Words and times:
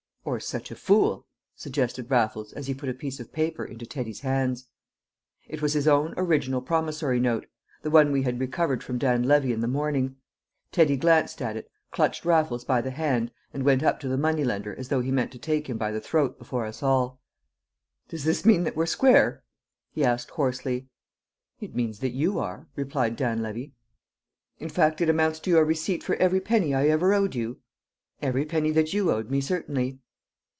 "Or 0.23 0.39
such 0.39 0.69
a 0.69 0.75
fool?" 0.75 1.25
suggested 1.55 2.11
Raffles, 2.11 2.53
as 2.53 2.67
he 2.67 2.75
put 2.75 2.89
a 2.89 2.93
piece 2.93 3.19
of 3.19 3.33
paper 3.33 3.65
into 3.65 3.87
Teddy's 3.87 4.19
hands. 4.19 4.67
It 5.47 5.63
was 5.63 5.73
his 5.73 5.87
own 5.87 6.13
original 6.15 6.61
promissory 6.61 7.19
note, 7.19 7.47
the 7.81 7.89
one 7.89 8.11
we 8.11 8.21
had 8.21 8.39
recovered 8.39 8.83
from 8.83 8.99
Dan 8.99 9.23
Levy 9.23 9.51
in 9.51 9.61
the 9.61 9.67
morning. 9.67 10.17
Teddy 10.71 10.95
glanced 10.95 11.41
at 11.41 11.57
it, 11.57 11.71
clutched 11.89 12.23
Raffles 12.23 12.63
by 12.63 12.81
the 12.81 12.91
hand, 12.91 13.31
and 13.51 13.63
went 13.65 13.81
up 13.81 13.99
to 14.01 14.07
the 14.07 14.15
money 14.17 14.43
lender 14.43 14.75
as 14.75 14.89
though 14.89 15.01
he 15.01 15.09
meant 15.11 15.31
to 15.31 15.39
take 15.39 15.65
him 15.67 15.79
by 15.79 15.89
the 15.91 15.99
throat 15.99 16.37
before 16.37 16.67
us 16.67 16.83
all. 16.83 17.19
"Does 18.07 18.23
this 18.23 18.45
mean 18.45 18.63
that 18.63 18.75
we're 18.75 18.85
square?" 18.85 19.43
he 19.91 20.05
asked 20.05 20.29
hoarsely. 20.29 20.87
"It 21.59 21.73
means 21.73 21.97
that 21.97 22.11
you 22.13 22.37
are," 22.37 22.67
replied 22.75 23.15
Dan 23.15 23.41
Levy. 23.41 23.73
"In 24.59 24.69
fact 24.69 25.01
it 25.01 25.09
amounts 25.09 25.39
to 25.39 25.49
your 25.49 25.65
receipt 25.65 26.03
for 26.03 26.13
every 26.17 26.39
penny 26.41 26.75
I 26.75 26.89
ever 26.89 27.11
owed 27.11 27.33
you?" 27.33 27.59
"Every 28.21 28.45
penny 28.45 28.69
that 28.69 28.93
you 28.93 29.09
owed 29.11 29.31
me, 29.31 29.41
certainly." 29.41 29.97